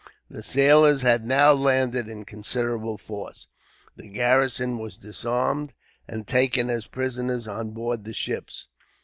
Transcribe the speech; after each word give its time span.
The 0.31 0.41
sailors 0.41 1.03
had 1.03 1.23
now 1.27 1.53
landed 1.53 2.07
in 2.07 2.25
considerable 2.25 2.97
force. 2.97 3.45
The 3.95 4.07
garrison 4.09 4.79
were 4.79 4.89
disarmed, 4.89 5.73
and 6.07 6.25
taken 6.27 6.71
as 6.71 6.87
prisoners 6.87 7.47
on 7.47 7.69
board 7.69 8.03
the 8.03 8.13
ships. 8.15 8.65